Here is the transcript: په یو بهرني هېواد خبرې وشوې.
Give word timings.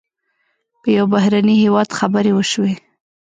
په 0.81 0.87
یو 0.97 1.05
بهرني 1.13 1.55
هېواد 1.63 1.89
خبرې 1.99 2.31
وشوې. 2.33 2.73